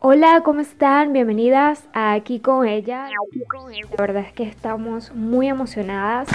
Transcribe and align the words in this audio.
Hola, 0.00 0.42
¿cómo 0.44 0.60
están? 0.60 1.12
Bienvenidas 1.12 1.88
a 1.92 2.12
Aquí 2.12 2.38
con 2.38 2.64
ella. 2.64 3.08
La 3.08 3.96
verdad 3.98 4.22
es 4.22 4.32
que 4.32 4.44
estamos 4.44 5.12
muy 5.12 5.48
emocionadas 5.48 6.28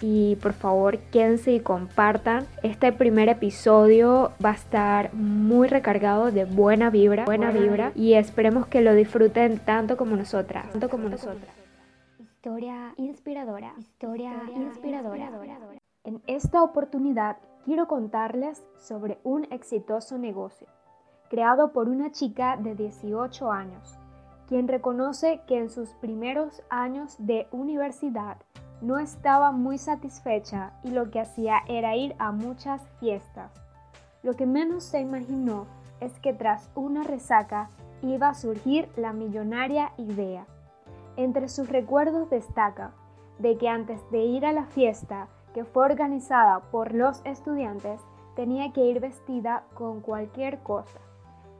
y 0.00 0.36
por 0.36 0.54
favor 0.54 0.96
quédense 1.12 1.52
y 1.52 1.60
compartan. 1.60 2.46
Este 2.62 2.92
primer 2.92 3.28
episodio 3.28 4.32
va 4.42 4.52
a 4.52 4.54
estar 4.54 5.12
muy 5.12 5.68
recargado 5.68 6.32
de 6.32 6.46
buena 6.46 6.88
vibra, 6.88 7.26
buena 7.26 7.50
vibra 7.50 7.92
y 7.94 8.14
esperemos 8.14 8.66
que 8.68 8.80
lo 8.80 8.94
disfruten 8.94 9.58
tanto 9.58 9.98
como 9.98 10.16
nosotras, 10.16 10.70
tanto 10.70 10.88
como 10.88 11.10
nosotras. 11.10 11.54
Historia 12.18 12.94
inspiradora, 12.96 13.74
historia 13.78 14.32
inspiradora. 14.54 15.30
En 16.04 16.22
esta 16.26 16.62
oportunidad 16.62 17.36
quiero 17.66 17.86
contarles 17.86 18.64
sobre 18.78 19.18
un 19.24 19.46
exitoso 19.50 20.16
negocio 20.16 20.68
creado 21.28 21.72
por 21.72 21.88
una 21.88 22.10
chica 22.10 22.56
de 22.56 22.74
18 22.74 23.50
años, 23.50 23.98
quien 24.48 24.68
reconoce 24.68 25.40
que 25.46 25.58
en 25.58 25.70
sus 25.70 25.90
primeros 25.94 26.62
años 26.70 27.16
de 27.18 27.48
universidad 27.50 28.38
no 28.80 28.98
estaba 28.98 29.52
muy 29.52 29.78
satisfecha 29.78 30.72
y 30.82 30.90
lo 30.90 31.10
que 31.10 31.20
hacía 31.20 31.60
era 31.66 31.96
ir 31.96 32.14
a 32.18 32.32
muchas 32.32 32.82
fiestas. 33.00 33.52
Lo 34.22 34.34
que 34.34 34.46
menos 34.46 34.84
se 34.84 35.00
imaginó 35.00 35.66
es 36.00 36.18
que 36.20 36.32
tras 36.32 36.70
una 36.74 37.02
resaca 37.02 37.70
iba 38.02 38.28
a 38.28 38.34
surgir 38.34 38.88
la 38.96 39.12
millonaria 39.12 39.92
idea. 39.96 40.46
Entre 41.16 41.48
sus 41.48 41.68
recuerdos 41.68 42.28
destaca 42.28 42.92
de 43.38 43.56
que 43.56 43.68
antes 43.68 44.00
de 44.10 44.24
ir 44.24 44.44
a 44.44 44.52
la 44.52 44.66
fiesta, 44.66 45.28
que 45.54 45.64
fue 45.64 45.84
organizada 45.86 46.60
por 46.70 46.94
los 46.94 47.22
estudiantes, 47.24 48.00
tenía 48.34 48.72
que 48.72 48.84
ir 48.84 49.00
vestida 49.00 49.64
con 49.74 50.00
cualquier 50.00 50.58
cosa. 50.62 51.00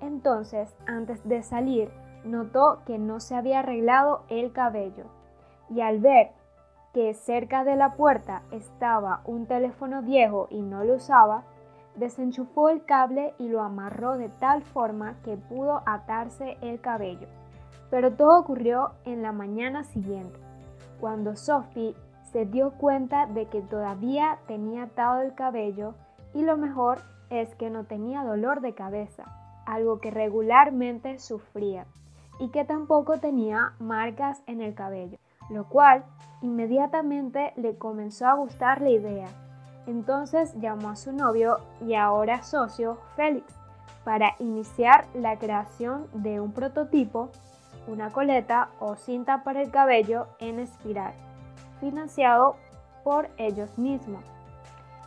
Entonces, 0.00 0.74
antes 0.86 1.27
de 1.27 1.42
salir, 1.42 1.91
notó 2.24 2.80
que 2.84 2.98
no 2.98 3.20
se 3.20 3.34
había 3.34 3.60
arreglado 3.60 4.23
el 4.28 4.52
cabello 4.52 5.04
y 5.70 5.80
al 5.80 6.01
ver 6.01 6.32
que 6.93 7.15
cerca 7.15 7.65
de 7.65 7.76
la 7.76 7.95
puerta 7.95 8.43
estaba 8.51 9.20
un 9.24 9.46
teléfono 9.46 10.02
viejo 10.02 10.46
y 10.51 10.62
no 10.62 10.85
lo 10.85 10.95
usaba, 10.95 11.45
desenchufó 11.95 12.68
el 12.68 12.85
cable 12.85 13.35
y 13.38 13.48
lo 13.48 13.62
amarró 13.62 14.16
de 14.16 14.29
tal 14.29 14.62
forma 14.62 15.16
que 15.23 15.37
pudo 15.37 15.82
atarse 15.87 16.57
el 16.60 16.80
cabello. 16.80 17.29
Pero 17.90 18.13
todo 18.13 18.40
ocurrió 18.40 18.92
en 19.04 19.23
la 19.23 19.32
mañana 19.32 19.85
siguiente, 19.85 20.38
cuando 21.01 21.37
Sophie 21.37 21.95
se 22.32 22.45
dio 22.45 22.73
cuenta 22.73 23.26
de 23.26 23.46
que 23.46 23.63
todavía 23.63 24.38
tenía 24.46 24.85
atado 24.85 25.20
el 25.20 25.35
cabello 25.35 25.95
y 26.35 26.42
lo 26.42 26.57
mejor 26.57 26.98
es 27.30 27.54
que 27.54 27.70
no 27.70 27.85
tenía 27.85 28.24
dolor 28.24 28.60
de 28.60 28.74
cabeza 28.74 29.24
algo 29.66 30.00
que 30.00 30.10
regularmente 30.10 31.18
sufría, 31.18 31.86
y 32.38 32.48
que 32.48 32.64
tampoco 32.64 33.18
tenía 33.18 33.73
marcas 33.78 34.42
en 34.46 34.60
el 34.60 34.74
cabello, 34.74 35.18
lo 35.50 35.68
cual 35.68 36.04
inmediatamente 36.42 37.52
le 37.56 37.76
comenzó 37.76 38.26
a 38.26 38.34
gustar 38.34 38.80
la 38.80 38.90
idea. 38.90 39.28
Entonces 39.86 40.54
llamó 40.60 40.90
a 40.90 40.96
su 40.96 41.12
novio 41.12 41.58
y 41.80 41.95
ahora 41.95 42.42
socio, 42.42 42.98
Félix, 43.14 43.54
para 44.04 44.34
iniciar 44.38 45.06
la 45.14 45.38
creación 45.38 46.06
de 46.12 46.40
un 46.40 46.52
prototipo, 46.52 47.30
una 47.86 48.10
coleta 48.10 48.68
o 48.80 48.96
cinta 48.96 49.45
para 49.45 49.62
el 49.62 49.70
cabello 49.70 50.26
en 50.38 50.58
espiral, 50.58 51.14
financiado 51.80 52.56
por 53.04 53.28
ellos 53.36 53.78
mismos. 53.78 54.24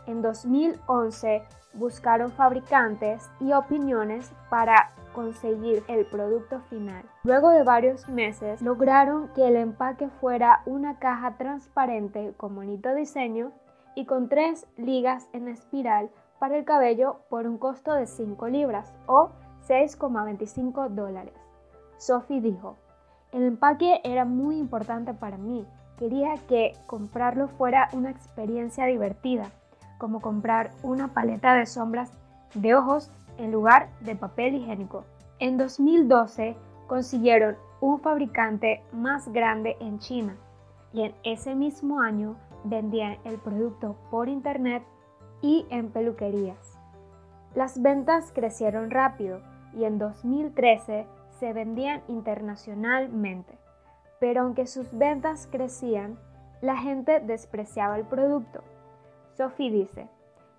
En 0.06 0.22
2011 0.22 1.42
buscaron 1.74 2.30
fabricantes 2.32 3.30
y 3.40 3.52
opiniones 3.52 4.32
para 4.48 4.90
conseguir 5.12 5.82
el 5.88 6.06
producto 6.06 6.60
final. 6.60 7.04
Luego 7.24 7.50
de 7.50 7.62
varios 7.62 8.08
meses 8.08 8.62
lograron 8.62 9.28
que 9.34 9.48
el 9.48 9.56
empaque 9.56 10.08
fuera 10.08 10.62
una 10.66 10.98
caja 10.98 11.36
transparente 11.36 12.32
con 12.36 12.54
bonito 12.54 12.94
diseño 12.94 13.52
y 13.94 14.06
con 14.06 14.28
tres 14.28 14.66
ligas 14.76 15.28
en 15.32 15.48
espiral 15.48 16.10
para 16.38 16.56
el 16.56 16.64
cabello 16.64 17.20
por 17.28 17.46
un 17.46 17.58
costo 17.58 17.92
de 17.94 18.06
5 18.06 18.48
libras 18.48 18.94
o 19.06 19.30
6,25 19.68 20.88
dólares. 20.88 21.34
Sophie 21.98 22.40
dijo, 22.40 22.76
el 23.32 23.42
empaque 23.44 24.00
era 24.04 24.24
muy 24.24 24.56
importante 24.58 25.12
para 25.12 25.36
mí, 25.36 25.66
quería 25.98 26.34
que 26.48 26.72
comprarlo 26.86 27.48
fuera 27.48 27.88
una 27.92 28.10
experiencia 28.10 28.86
divertida 28.86 29.50
como 30.00 30.20
comprar 30.20 30.72
una 30.82 31.08
paleta 31.08 31.54
de 31.54 31.66
sombras 31.66 32.10
de 32.54 32.74
ojos 32.74 33.12
en 33.38 33.52
lugar 33.52 33.90
de 34.00 34.16
papel 34.16 34.56
higiénico. 34.56 35.04
En 35.38 35.58
2012 35.58 36.56
consiguieron 36.88 37.56
un 37.80 38.00
fabricante 38.00 38.82
más 38.92 39.28
grande 39.28 39.76
en 39.78 39.98
China 39.98 40.36
y 40.92 41.02
en 41.02 41.14
ese 41.22 41.54
mismo 41.54 42.00
año 42.00 42.34
vendían 42.64 43.18
el 43.24 43.38
producto 43.38 43.96
por 44.10 44.28
internet 44.28 44.82
y 45.42 45.66
en 45.70 45.90
peluquerías. 45.90 46.78
Las 47.54 47.80
ventas 47.80 48.32
crecieron 48.34 48.90
rápido 48.90 49.40
y 49.74 49.84
en 49.84 49.98
2013 49.98 51.06
se 51.38 51.52
vendían 51.52 52.02
internacionalmente, 52.08 53.58
pero 54.18 54.42
aunque 54.42 54.66
sus 54.66 54.92
ventas 54.92 55.46
crecían, 55.50 56.18
la 56.60 56.76
gente 56.76 57.20
despreciaba 57.20 57.96
el 57.96 58.04
producto 58.04 58.62
Sophie 59.40 59.70
dice 59.70 60.06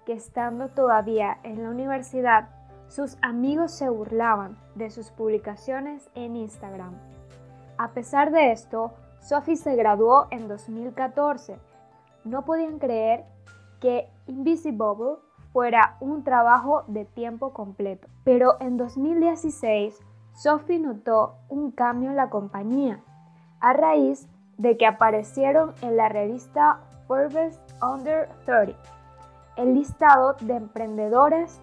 que 0.07 0.13
estando 0.13 0.69
todavía 0.69 1.37
en 1.43 1.61
la 1.61 1.69
universidad, 1.69 2.49
sus 2.87 3.15
amigos 3.21 3.71
se 3.71 3.87
burlaban 3.89 4.57
de 4.73 4.89
sus 4.89 5.11
publicaciones 5.11 6.09
en 6.15 6.35
Instagram. 6.35 6.95
A 7.77 7.89
pesar 7.89 8.31
de 8.31 8.51
esto, 8.51 8.93
Sophie 9.19 9.55
se 9.55 9.75
graduó 9.75 10.25
en 10.31 10.47
2014. 10.47 11.59
No 12.23 12.43
podían 12.43 12.79
creer 12.79 13.23
que 13.79 14.09
Invisible 14.25 15.19
fuera 15.53 15.97
un 15.99 16.23
trabajo 16.23 16.83
de 16.87 17.05
tiempo 17.05 17.53
completo. 17.53 18.07
Pero 18.23 18.57
en 18.61 18.77
2016, 18.77 19.99
Sophie 20.33 20.79
notó 20.79 21.35
un 21.49 21.69
cambio 21.69 22.09
en 22.09 22.15
la 22.15 22.31
compañía 22.31 22.99
a 23.59 23.73
raíz 23.73 24.27
de 24.57 24.75
que 24.75 24.87
aparecieron 24.87 25.75
en 25.83 25.97
la 25.97 26.09
revista 26.09 26.79
Forbes 27.05 27.61
Under 27.81 28.29
30, 28.45 28.77
el 29.57 29.73
listado 29.73 30.35
de 30.41 30.55
emprendedores 30.55 31.59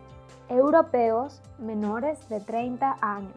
europeos 0.48 1.40
menores 1.58 2.28
de 2.28 2.40
30 2.40 2.96
años. 3.00 3.34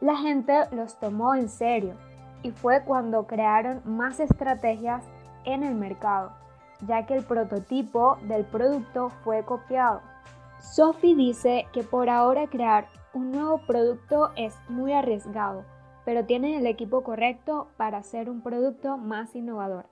La 0.00 0.16
gente 0.16 0.54
los 0.72 0.98
tomó 0.98 1.34
en 1.34 1.48
serio 1.48 1.94
y 2.42 2.52
fue 2.52 2.82
cuando 2.84 3.26
crearon 3.26 3.82
más 3.84 4.20
estrategias 4.20 5.04
en 5.44 5.62
el 5.62 5.74
mercado, 5.74 6.32
ya 6.86 7.04
que 7.06 7.14
el 7.14 7.24
prototipo 7.24 8.16
del 8.22 8.44
producto 8.44 9.10
fue 9.24 9.44
copiado. 9.44 10.00
Sophie 10.60 11.16
dice 11.16 11.66
que 11.72 11.82
por 11.82 12.08
ahora 12.08 12.46
crear 12.46 12.88
un 13.12 13.32
nuevo 13.32 13.58
producto 13.66 14.30
es 14.36 14.54
muy 14.68 14.92
arriesgado, 14.92 15.64
pero 16.04 16.24
tienen 16.24 16.54
el 16.54 16.66
equipo 16.66 17.02
correcto 17.02 17.68
para 17.76 17.98
hacer 17.98 18.30
un 18.30 18.42
producto 18.42 18.96
más 18.96 19.34
innovador. 19.34 19.86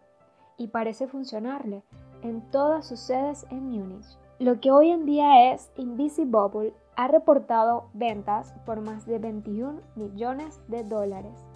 Y 0.57 0.69
parece 0.69 1.07
funcionarle, 1.07 1.83
en 2.23 2.41
todas 2.51 2.87
sus 2.87 3.01
sedes 3.01 3.47
en 3.51 3.71
Múnich. 3.71 4.19
Lo 4.39 4.61
que 4.61 4.71
hoy 4.71 4.91
en 4.91 5.05
día 5.05 5.53
es 5.53 5.71
Invisibubble 5.77 6.73
ha 6.97 7.09
reportado 7.09 7.89
ventas 7.93 8.55
por 8.65 8.81
más 8.81 9.07
de 9.07 9.19
21 9.19 9.81
millones 9.97 10.61
de 10.69 10.85
dólares. 10.85 11.47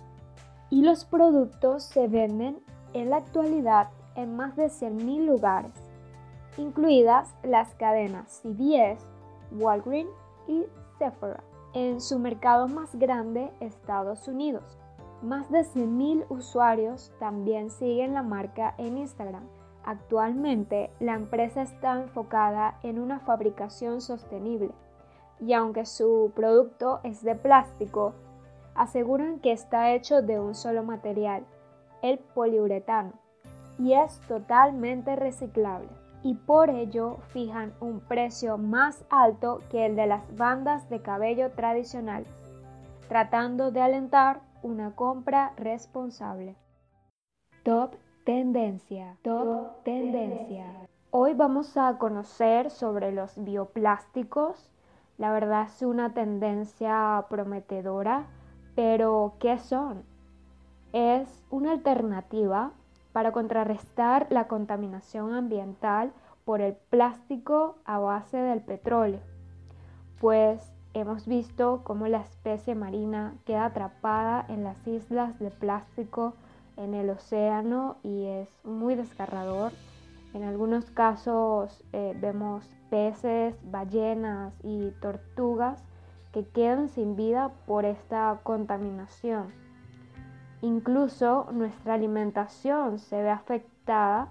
Y 0.71 0.83
los 0.83 1.05
productos 1.05 1.85
se 1.85 2.09
venden 2.09 2.63
en 2.93 3.11
la 3.11 3.19
actualidad 3.19 3.91
en 4.15 4.37
más 4.37 4.57
de 4.57 4.67
100.000 4.67 5.25
lugares, 5.25 5.73
incluidas 6.57 7.35
las 7.43 7.75
cadenas 7.75 8.43
CVS, 8.43 9.07
Walgreens 9.53 10.11
y 10.49 10.65
Sephora, 10.99 11.43
en 11.75 12.01
su 12.01 12.19
mercado 12.19 12.69
más 12.69 12.95
grande, 12.95 13.53
Estados 13.61 14.29
Unidos. 14.29 14.79
Más 15.23 15.51
de 15.51 15.61
100.000 15.61 16.27
usuarios 16.31 17.13
también 17.19 17.71
siguen 17.71 18.15
la 18.15 18.23
marca 18.23 18.75
en 18.77 18.99
Instagram 18.99 19.45
Actualmente, 19.85 20.91
la 21.01 21.15
empresa 21.15 21.63
está 21.63 22.01
enfocada 22.01 22.79
en 22.83 22.99
una 22.99 23.19
fabricación 23.21 24.01
sostenible 24.01 24.71
y 25.45 25.55
aunque 25.55 25.87
su 25.87 26.33
producto 26.37 27.01
es 27.03 27.23
de 27.23 27.35
plástico, 27.35 28.15
aseguran 28.75 29.41
que 29.41 29.53
está 29.53 29.93
hecho 29.93 30.23
de 30.23 30.39
un 30.39 30.55
solo 30.55 30.85
material, 30.85 31.45
el 32.01 32.19
poliuretano, 32.19 33.13
y 33.79 33.95
es 33.95 34.21
totalmente 34.29 35.17
reciclable. 35.17 35.89
Y 36.23 36.35
por 36.35 36.71
ello 36.71 37.19
fijan 37.29 37.75
un 37.81 37.99
precio 37.99 38.57
más 38.57 39.05
alto 39.11 39.61
que 39.71 39.87
el 39.87 39.97
de 39.97 40.07
las 40.07 40.37
bandas 40.37 40.89
de 40.89 41.03
cabello 41.03 41.51
tradicionales, 41.51 42.29
tratando 43.09 43.73
de 43.73 43.81
alentar 43.81 44.41
una 44.63 44.95
compra 44.95 45.53
responsable. 45.57 46.55
Top 47.65 47.97
Tendencia, 48.25 49.17
top 49.23 49.83
tendencia. 49.83 50.65
Hoy 51.11 51.35
vamos 51.35 51.77
a 51.77 51.99
conocer 51.99 52.71
sobre 52.71 53.11
los 53.11 53.33
bioplásticos, 53.37 54.71
La 55.19 55.33
verdad 55.33 55.67
es 55.67 55.83
una 55.83 56.15
tendencia 56.15 57.27
prometedora, 57.29 58.27
pero 58.77 59.35
¿qué 59.41 59.59
son? 59.59 60.05
Es 60.93 61.43
una 61.51 61.73
alternativa 61.73 62.71
para 63.13 63.33
contrarrestar 63.33 64.29
la 64.31 64.47
contaminación 64.47 65.35
ambiental 65.35 66.13
por 66.45 66.61
el 66.61 66.75
plástico 66.75 67.75
a 67.85 67.99
base 67.99 68.37
del 68.37 68.61
petróleo, 68.61 69.21
pues 70.21 70.73
hemos 70.95 71.27
visto 71.27 71.81
cómo 71.83 72.07
la 72.07 72.21
especie 72.21 72.77
marina 72.77 73.35
queda 73.45 73.65
atrapada 73.65 74.47
en 74.49 74.63
las 74.63 74.87
islas 74.87 75.41
de 75.41 75.51
plástico 75.51 76.35
en 76.77 76.95
el 76.95 77.11
océano 77.11 77.97
y 78.03 78.25
es 78.27 78.49
muy 78.65 78.95
desgarrador. 78.95 79.73
En 80.35 80.45
algunos 80.45 80.91
casos 80.91 81.85
eh, 81.93 82.17
vemos 82.21 82.65
peces, 82.91 83.55
ballenas 83.71 84.55
y 84.63 84.91
tortugas 85.01 85.83
que 86.33 86.47
quedan 86.47 86.89
sin 86.89 87.17
vida 87.17 87.53
por 87.67 87.85
esta 87.85 88.41
contaminación. 88.43 89.53
Incluso 90.63 91.49
nuestra 91.53 91.95
alimentación 91.95 92.99
se 92.99 93.23
ve 93.23 93.31
afectada 93.31 94.29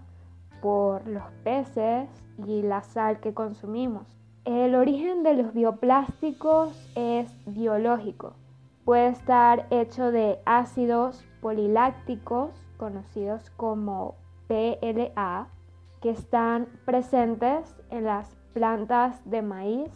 por 0.62 1.08
los 1.08 1.24
peces 1.44 2.10
y 2.48 2.62
la 2.62 2.84
sal 2.84 3.20
que 3.20 3.34
consumimos. 3.34 4.08
El 4.46 4.74
origen 4.74 5.24
de 5.24 5.36
los 5.36 5.54
bioplásticos 5.54 6.72
es 6.96 7.30
biológico. 7.46 8.34
Puede 8.86 9.10
estar 9.10 9.68
hecho 9.70 10.12
de 10.12 10.40
ácidos 10.46 11.24
polilácticos, 11.40 12.50
conocidos 12.78 13.52
como 13.52 14.16
PLA, 14.48 15.48
que 16.02 16.10
están 16.10 16.68
presentes 16.84 17.76
en 17.92 18.06
las 18.06 18.36
plantas 18.54 19.22
de 19.30 19.44
maíz 19.44 19.92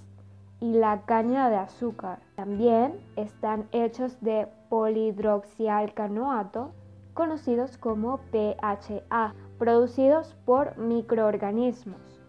y 0.60 0.74
la 0.74 1.02
caña 1.02 1.50
de 1.50 1.56
azúcar. 1.56 2.20
También 2.36 3.00
están 3.16 3.68
hechos 3.72 4.22
de 4.22 4.48
polihidroxialcanoato, 4.70 6.72
conocidos 7.14 7.78
como 7.78 8.20
PHA, 8.32 9.34
producidos 9.58 10.36
por 10.46 10.78
microorganismos. 10.78 12.22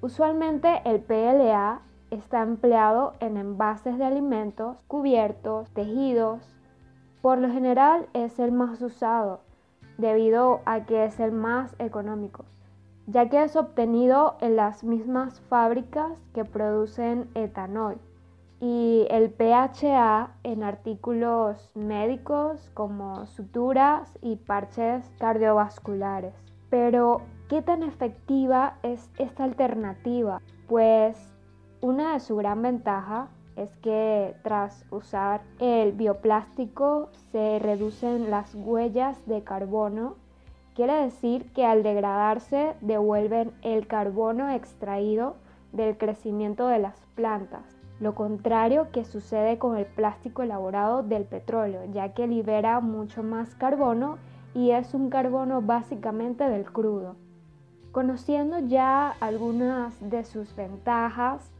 Usualmente 0.00 0.82
el 0.84 1.00
PLA 1.00 1.82
está 2.10 2.42
empleado 2.42 3.14
en 3.20 3.36
envases 3.36 3.98
de 3.98 4.04
alimentos, 4.04 4.82
cubiertos, 4.86 5.70
tejidos. 5.70 6.56
Por 7.22 7.38
lo 7.38 7.50
general 7.50 8.08
es 8.12 8.38
el 8.38 8.52
más 8.52 8.80
usado 8.82 9.40
debido 9.98 10.60
a 10.64 10.86
que 10.86 11.04
es 11.04 11.20
el 11.20 11.32
más 11.32 11.74
económico, 11.78 12.44
ya 13.06 13.28
que 13.28 13.42
es 13.42 13.56
obtenido 13.56 14.36
en 14.40 14.56
las 14.56 14.82
mismas 14.82 15.40
fábricas 15.42 16.18
que 16.32 16.44
producen 16.44 17.28
etanol 17.34 17.98
y 18.60 19.06
el 19.10 19.30
PHA 19.30 20.34
en 20.42 20.62
artículos 20.62 21.70
médicos 21.74 22.70
como 22.74 23.26
suturas 23.26 24.12
y 24.20 24.36
parches 24.36 25.10
cardiovasculares. 25.18 26.34
Pero, 26.68 27.22
¿qué 27.48 27.62
tan 27.62 27.82
efectiva 27.82 28.76
es 28.82 29.10
esta 29.18 29.44
alternativa? 29.44 30.42
Pues 30.68 31.32
una 31.82 32.12
de 32.12 32.20
su 32.20 32.36
gran 32.36 32.60
ventaja 32.62 33.28
es 33.56 33.74
que 33.78 34.34
tras 34.42 34.84
usar 34.90 35.42
el 35.58 35.92
bioplástico 35.92 37.08
se 37.32 37.58
reducen 37.58 38.30
las 38.30 38.54
huellas 38.54 39.26
de 39.26 39.42
carbono. 39.42 40.16
Quiere 40.74 40.94
decir 40.94 41.50
que 41.52 41.64
al 41.64 41.82
degradarse 41.82 42.74
devuelven 42.80 43.52
el 43.62 43.86
carbono 43.86 44.50
extraído 44.50 45.36
del 45.72 45.96
crecimiento 45.96 46.68
de 46.68 46.78
las 46.78 46.96
plantas. 47.14 47.62
Lo 47.98 48.14
contrario 48.14 48.88
que 48.92 49.04
sucede 49.04 49.58
con 49.58 49.76
el 49.76 49.84
plástico 49.84 50.42
elaborado 50.42 51.02
del 51.02 51.24
petróleo, 51.24 51.82
ya 51.92 52.14
que 52.14 52.26
libera 52.26 52.80
mucho 52.80 53.22
más 53.22 53.54
carbono 53.54 54.16
y 54.54 54.70
es 54.70 54.94
un 54.94 55.10
carbono 55.10 55.60
básicamente 55.60 56.44
del 56.44 56.64
crudo. 56.64 57.16
Conociendo 57.92 58.58
ya 58.58 59.10
algunas 59.20 59.94
de 60.00 60.24
sus 60.24 60.54
ventajas, 60.56 61.50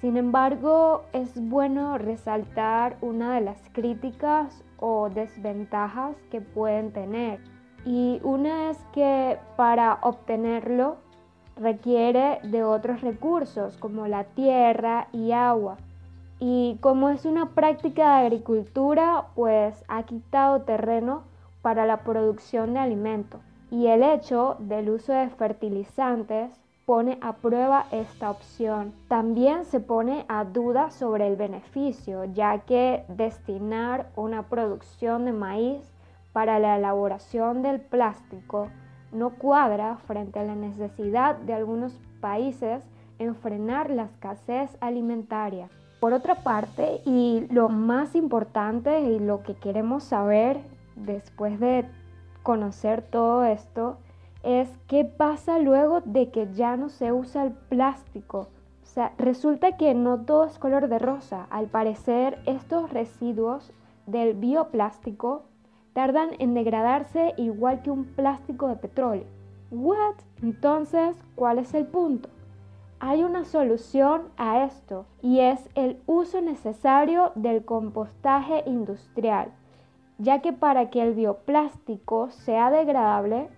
sin 0.00 0.16
embargo, 0.16 1.02
es 1.12 1.40
bueno 1.48 1.98
resaltar 1.98 2.96
una 3.00 3.34
de 3.34 3.40
las 3.40 3.60
críticas 3.72 4.64
o 4.78 5.10
desventajas 5.10 6.16
que 6.30 6.40
pueden 6.40 6.92
tener. 6.92 7.40
Y 7.84 8.20
una 8.22 8.70
es 8.70 8.78
que 8.92 9.38
para 9.56 9.98
obtenerlo 10.02 10.98
requiere 11.56 12.38
de 12.44 12.62
otros 12.62 13.00
recursos 13.00 13.76
como 13.76 14.06
la 14.06 14.22
tierra 14.24 15.08
y 15.12 15.32
agua. 15.32 15.78
Y 16.38 16.78
como 16.80 17.08
es 17.08 17.24
una 17.24 17.50
práctica 17.50 18.18
de 18.18 18.26
agricultura, 18.26 19.26
pues 19.34 19.84
ha 19.88 20.04
quitado 20.04 20.62
terreno 20.62 21.24
para 21.60 21.86
la 21.86 22.04
producción 22.04 22.74
de 22.74 22.80
alimentos. 22.80 23.40
Y 23.72 23.88
el 23.88 24.04
hecho 24.04 24.56
del 24.60 24.90
uso 24.90 25.12
de 25.12 25.28
fertilizantes 25.30 26.52
pone 26.88 27.18
a 27.20 27.34
prueba 27.34 27.84
esta 27.92 28.30
opción. 28.30 28.94
También 29.08 29.66
se 29.66 29.78
pone 29.78 30.24
a 30.26 30.44
duda 30.44 30.90
sobre 30.90 31.26
el 31.26 31.36
beneficio, 31.36 32.24
ya 32.24 32.60
que 32.60 33.04
destinar 33.08 34.06
una 34.16 34.44
producción 34.44 35.26
de 35.26 35.32
maíz 35.32 35.82
para 36.32 36.58
la 36.58 36.78
elaboración 36.78 37.60
del 37.60 37.82
plástico 37.82 38.70
no 39.12 39.34
cuadra 39.34 39.98
frente 40.06 40.38
a 40.38 40.44
la 40.44 40.54
necesidad 40.54 41.36
de 41.36 41.52
algunos 41.52 41.92
países 42.22 42.82
en 43.18 43.34
frenar 43.34 43.90
la 43.90 44.04
escasez 44.04 44.74
alimentaria. 44.80 45.68
Por 46.00 46.14
otra 46.14 46.36
parte, 46.36 47.02
y 47.04 47.46
lo 47.50 47.68
más 47.68 48.14
importante 48.14 49.02
y 49.02 49.18
lo 49.18 49.42
que 49.42 49.52
queremos 49.56 50.04
saber 50.04 50.62
después 50.96 51.60
de 51.60 51.84
conocer 52.42 53.02
todo 53.02 53.44
esto, 53.44 53.98
es 54.42 54.68
qué 54.86 55.04
pasa 55.04 55.58
luego 55.58 56.00
de 56.00 56.30
que 56.30 56.52
ya 56.54 56.76
no 56.76 56.88
se 56.88 57.12
usa 57.12 57.44
el 57.44 57.52
plástico. 57.52 58.48
O 58.82 58.86
sea, 58.86 59.12
resulta 59.18 59.76
que 59.76 59.94
no 59.94 60.20
todo 60.20 60.44
es 60.44 60.58
color 60.58 60.88
de 60.88 60.98
rosa. 60.98 61.46
Al 61.50 61.66
parecer, 61.66 62.38
estos 62.46 62.90
residuos 62.92 63.72
del 64.06 64.34
bioplástico 64.34 65.42
tardan 65.92 66.30
en 66.38 66.54
degradarse 66.54 67.34
igual 67.36 67.82
que 67.82 67.90
un 67.90 68.04
plástico 68.04 68.68
de 68.68 68.76
petróleo. 68.76 69.26
¿What? 69.70 70.14
Entonces, 70.42 71.16
¿cuál 71.34 71.58
es 71.58 71.74
el 71.74 71.86
punto? 71.86 72.30
Hay 73.00 73.22
una 73.22 73.44
solución 73.44 74.22
a 74.36 74.64
esto 74.64 75.06
y 75.22 75.40
es 75.40 75.68
el 75.74 76.00
uso 76.06 76.40
necesario 76.40 77.32
del 77.34 77.64
compostaje 77.64 78.62
industrial, 78.66 79.52
ya 80.16 80.40
que 80.40 80.52
para 80.52 80.90
que 80.90 81.02
el 81.02 81.14
bioplástico 81.14 82.30
sea 82.30 82.70
degradable 82.70 83.48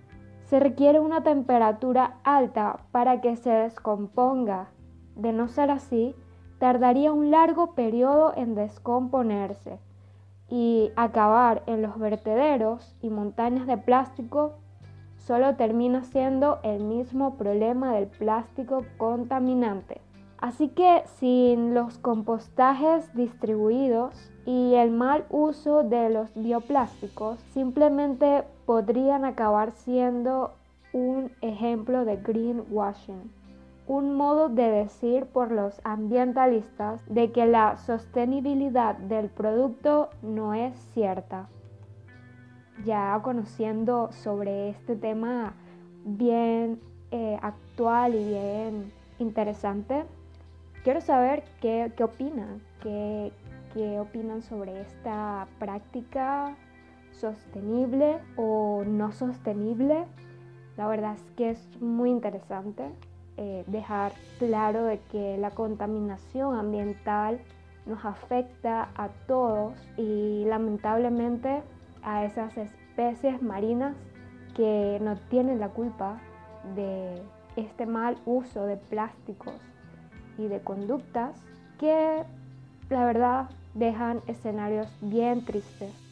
se 0.51 0.59
requiere 0.59 0.99
una 0.99 1.23
temperatura 1.23 2.19
alta 2.25 2.81
para 2.91 3.21
que 3.21 3.37
se 3.37 3.51
descomponga. 3.51 4.67
De 5.15 5.33
no 5.33 5.47
ser 5.47 5.71
así, 5.71 6.17
tardaría 6.59 7.13
un 7.13 7.31
largo 7.31 7.77
periodo 7.77 8.33
en 8.35 8.57
descomponerse 8.57 9.79
y 10.49 10.91
acabar 10.97 11.63
en 11.67 11.83
los 11.83 11.97
vertederos 12.01 12.97
y 13.01 13.11
montañas 13.11 13.69
de 13.69 13.79
plástico 13.79 14.55
solo 15.19 15.55
termina 15.55 16.03
siendo 16.03 16.59
el 16.65 16.83
mismo 16.83 17.37
problema 17.37 17.95
del 17.95 18.09
plástico 18.09 18.85
contaminante. 18.99 20.01
Así 20.39 20.69
que 20.69 21.05
sin 21.21 21.75
los 21.75 21.99
compostajes 21.99 23.15
distribuidos 23.15 24.33
y 24.47 24.75
el 24.75 24.91
mal 24.91 25.27
uso 25.31 25.85
de 25.85 26.11
los 26.11 26.35
bioplásticos, 26.35 27.39
simplemente 27.53 28.43
podrían 28.71 29.25
acabar 29.25 29.73
siendo 29.73 30.55
un 30.93 31.33
ejemplo 31.41 32.05
de 32.05 32.19
greenwashing, 32.19 33.29
un 33.89 34.15
modo 34.15 34.49
de 34.49 34.71
decir 34.71 35.27
por 35.27 35.51
los 35.51 35.81
ambientalistas 35.83 37.03
de 37.09 37.33
que 37.33 37.47
la 37.47 37.79
sostenibilidad 37.79 38.95
del 38.95 39.29
producto 39.29 40.11
no 40.23 40.55
es 40.55 40.77
cierta. 40.95 41.49
Ya 42.85 43.19
conociendo 43.25 44.13
sobre 44.13 44.69
este 44.69 44.95
tema 44.95 45.55
bien 46.05 46.81
eh, 47.11 47.41
actual 47.43 48.15
y 48.15 48.25
bien 48.25 48.93
interesante, 49.19 50.05
Quiero 50.85 51.01
saber 51.01 51.43
qué, 51.61 51.93
opinan, 52.03 52.63
qué, 52.83 53.33
qué 53.75 53.99
opinan 53.99 54.43
sobre 54.43 54.81
esta 54.81 55.47
práctica 55.59 56.57
sostenible 57.21 58.19
o 58.37 58.83
no 58.87 59.13
sostenible. 59.13 60.07
La 60.77 60.87
verdad 60.87 61.15
es 61.15 61.23
que 61.37 61.51
es 61.51 61.81
muy 61.81 62.11
interesante 62.11 62.91
eh, 63.37 63.65
dejar 63.67 64.13
claro 64.39 64.85
de 64.85 64.99
que 65.11 65.39
la 65.39 65.51
contaminación 65.51 66.57
ambiental 66.57 67.41
nos 67.87 68.05
afecta 68.05 68.91
a 68.95 69.09
todos 69.27 69.75
y 69.97 70.45
lamentablemente 70.47 71.63
a 72.03 72.25
esas 72.25 72.57
especies 72.57 73.43
marinas 73.43 73.97
que 74.55 74.99
no 75.01 75.17
tienen 75.29 75.61
la 75.61 75.69
culpa 75.69 76.21
de 76.75 77.23
este 77.57 77.87
mal 77.87 78.17
uso 78.27 78.67
de 78.67 78.77
plásticos 78.77 79.55
y 80.39 80.49
de 80.49 80.61
conductas 80.61 81.35
que 81.79 82.25
la 82.89 83.05
verdad 83.05 83.51
dejan 83.75 84.21
escenarios 84.27 84.89
bien 85.01 85.45
tristes. 85.45 86.10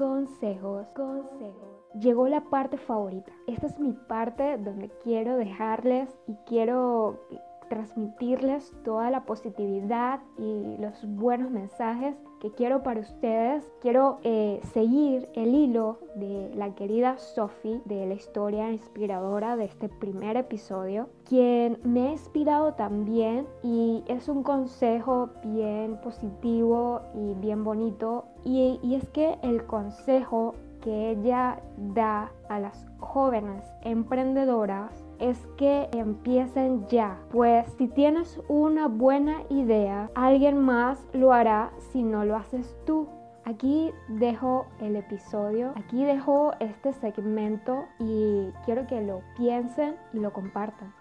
Consejos, 0.00 0.86
consejos. 0.96 1.84
Llegó 2.00 2.26
la 2.26 2.40
parte 2.48 2.78
favorita. 2.78 3.30
Esta 3.46 3.66
es 3.66 3.78
mi 3.78 3.92
parte 3.92 4.56
donde 4.56 4.88
quiero 5.02 5.36
dejarles 5.36 6.08
y 6.26 6.36
quiero 6.46 7.20
transmitirles 7.70 8.74
toda 8.84 9.10
la 9.10 9.24
positividad 9.24 10.20
y 10.36 10.76
los 10.78 11.06
buenos 11.06 11.52
mensajes 11.52 12.16
que 12.40 12.50
quiero 12.50 12.82
para 12.82 13.00
ustedes. 13.00 13.72
Quiero 13.80 14.18
eh, 14.24 14.60
seguir 14.72 15.28
el 15.34 15.54
hilo 15.54 16.00
de 16.16 16.50
la 16.56 16.74
querida 16.74 17.16
Sophie 17.16 17.80
de 17.84 18.06
la 18.06 18.14
historia 18.14 18.72
inspiradora 18.72 19.56
de 19.56 19.66
este 19.66 19.88
primer 19.88 20.36
episodio, 20.36 21.08
quien 21.28 21.78
me 21.84 22.08
ha 22.08 22.12
inspirado 22.12 22.74
también 22.74 23.46
y 23.62 24.02
es 24.08 24.28
un 24.28 24.42
consejo 24.42 25.30
bien 25.44 25.96
positivo 26.02 27.02
y 27.14 27.34
bien 27.34 27.62
bonito. 27.62 28.24
Y, 28.44 28.80
y 28.82 28.96
es 28.96 29.08
que 29.10 29.38
el 29.42 29.64
consejo 29.66 30.56
que 30.82 31.10
ella 31.10 31.60
da 31.76 32.32
a 32.48 32.58
las 32.58 32.88
jóvenes 32.98 33.64
emprendedoras 33.82 35.09
es 35.20 35.46
que 35.56 35.88
empiecen 35.92 36.86
ya, 36.88 37.18
pues 37.30 37.66
si 37.78 37.88
tienes 37.88 38.40
una 38.48 38.88
buena 38.88 39.42
idea, 39.50 40.10
alguien 40.14 40.58
más 40.58 41.06
lo 41.12 41.32
hará 41.32 41.70
si 41.92 42.02
no 42.02 42.24
lo 42.24 42.36
haces 42.36 42.76
tú. 42.86 43.08
Aquí 43.44 43.90
dejo 44.08 44.66
el 44.80 44.96
episodio, 44.96 45.72
aquí 45.76 46.04
dejo 46.04 46.52
este 46.60 46.92
segmento 46.92 47.84
y 47.98 48.50
quiero 48.64 48.86
que 48.86 49.00
lo 49.00 49.22
piensen 49.36 49.96
y 50.12 50.18
lo 50.18 50.32
compartan. 50.32 50.99